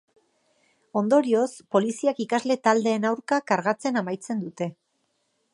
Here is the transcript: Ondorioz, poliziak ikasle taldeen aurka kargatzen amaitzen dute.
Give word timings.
Ondorioz, 1.01 1.43
poliziak 1.75 2.23
ikasle 2.27 2.59
taldeen 2.69 3.07
aurka 3.13 3.41
kargatzen 3.53 4.03
amaitzen 4.05 4.43
dute. 4.49 4.73